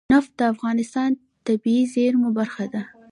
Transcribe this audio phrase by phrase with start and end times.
[0.13, 2.83] نفت د افغانستان د طبیعي زیرمو برخه ده.